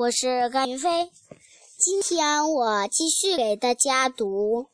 [0.00, 1.10] 我是甘云飞。
[1.76, 4.62] 今天我继续给大家读《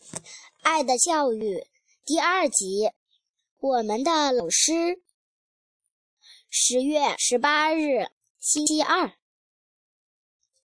[0.62, 1.56] 爱的教育》
[2.04, 2.92] 第二集。
[3.58, 5.02] 我们的老师。
[6.48, 8.06] 十月十八日，
[8.38, 9.14] 星期二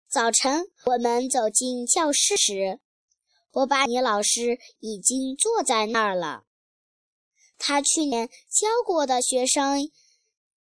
[0.09, 2.81] 早晨，我们走进教室时，
[3.51, 6.45] 波巴尼老师已经坐在那儿了。
[7.59, 9.91] 他去年教过的学生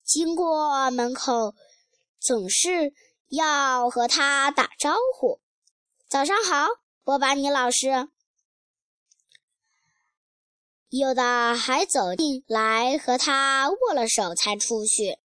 [0.01, 1.53] 经过门口，
[2.21, 2.93] 总是。
[3.31, 5.39] 要和他打招呼，
[6.09, 6.67] 早上好，
[7.05, 8.09] 波巴尼老师。
[10.89, 15.17] 有的还走进来和他握了手才出去，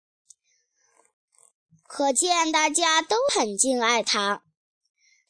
[1.87, 4.43] 可见大家都很敬爱他。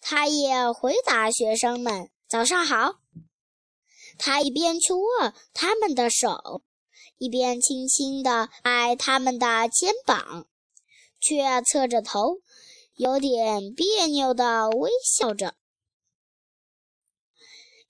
[0.01, 2.95] 他也回答学生们早上好。
[4.17, 6.61] 他一边去握他们的手，
[7.17, 10.45] 一边轻轻地拍他们的肩膀，
[11.21, 12.41] 却侧着头。
[12.95, 15.53] 有点别扭的微笑着，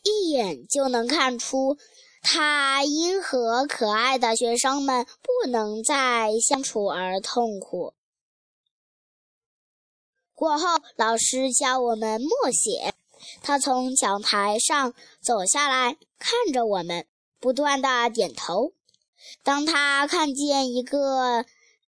[0.03, 1.77] 一眼就能看出
[2.23, 7.93] 他因和可爱的学生们不能再相处而痛苦。
[10.33, 12.95] 过后，老师教我们默写，
[13.43, 17.05] 他从讲台上走下来，看着我们，
[17.39, 18.73] 不断的点头。
[19.43, 21.45] 当他看见一个。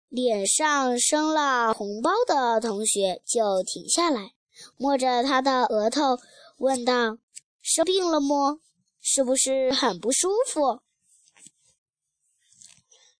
[0.09, 4.31] 脸上生了红包的同学就停下来，
[4.77, 6.19] 摸着他的额头，
[6.58, 7.17] 问道
[7.61, 8.59] ：“生病了么？
[9.02, 10.81] 是不是很不舒服？”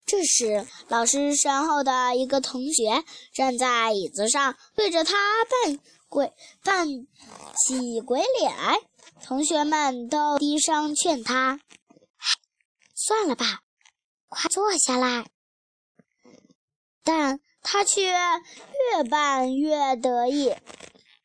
[0.06, 5.14] 这时，老师身后的一个同学站在椅子上，对着他
[5.46, 6.32] 扮鬼
[6.64, 8.80] 扮起鬼脸来。
[9.24, 11.60] 同学们都低声劝他
[12.96, 13.64] ：“算了吧，
[14.30, 15.26] 快坐下来。”
[17.08, 20.54] 但他却越办越得意。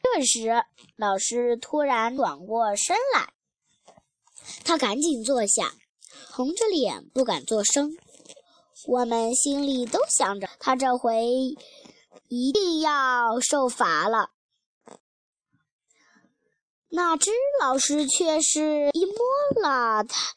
[0.00, 0.62] 这时，
[0.97, 3.33] 老师突然转过身来，
[4.64, 5.74] 他赶紧坐下，
[6.30, 7.90] 红着脸不敢作声。
[8.86, 11.27] 我们心里都想着，他这回
[12.28, 14.30] 一定要受罚了。
[16.90, 19.17] 哪知老师却是一摸
[19.61, 20.33] 了他，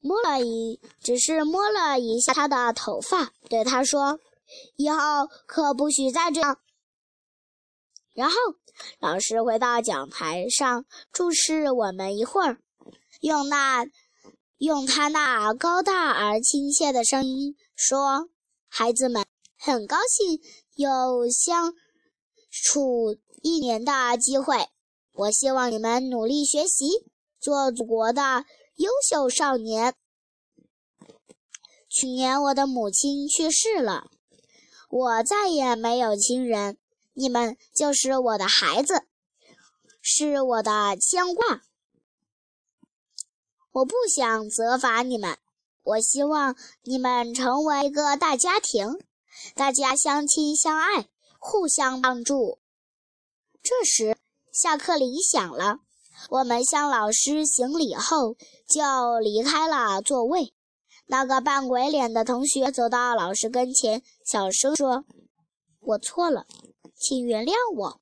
[0.00, 4.18] 摸了一，只是摸了一下他的头发，对他说。
[4.76, 4.98] 以后
[5.46, 6.58] 可不许再这样。
[8.14, 8.34] 然后，
[8.98, 12.58] 老师回到讲台上，注视我们一会儿，
[13.20, 13.86] 用那
[14.56, 18.28] 用他那高大而亲切的声音说
[18.66, 19.24] ：“孩子们，
[19.56, 20.40] 很高兴
[20.74, 21.74] 有相
[22.50, 24.68] 处一年的机会。
[25.12, 27.06] 我希望你们努力学习，
[27.38, 28.44] 做祖国的
[28.76, 29.94] 优秀少年。
[31.88, 34.10] 去年我的母亲去世了。”
[34.88, 36.78] 我再也没有亲人，
[37.12, 39.04] 你们就是我的孩子，
[40.00, 41.60] 是我的牵挂。
[43.70, 45.38] 我不想责罚你们，
[45.82, 48.98] 我希望你们成为一个大家庭，
[49.54, 52.58] 大家相亲相爱，互相帮助。
[53.62, 54.16] 这时，
[54.50, 55.80] 下课铃响了，
[56.30, 60.54] 我们向老师行礼后就离开了座位。
[61.10, 65.06] 那个扮鬼脸的同学走到老师跟前，小声说
[65.80, 66.46] ：“我错了，
[66.94, 68.00] 请原谅我。”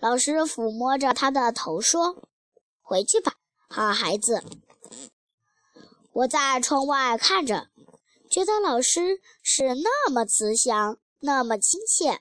[0.00, 2.16] 老师抚摸着他的头说
[2.82, 3.34] ：“回去吧，
[3.68, 4.42] 好孩子。”
[6.12, 7.68] 我在窗外看着，
[8.28, 12.20] 觉得老师是那么慈祥，那么亲切。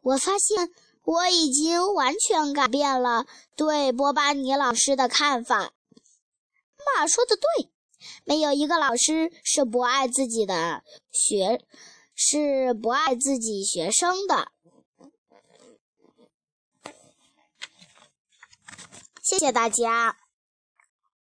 [0.00, 0.70] 我发现
[1.04, 5.74] 我已经完全改变了对波巴尼老师的看法。
[6.96, 7.70] 妈说的对。
[8.24, 11.64] 没有一个老师是不爱自己的学，
[12.14, 14.52] 是不爱自己学生的。
[19.22, 20.16] 谢谢大家。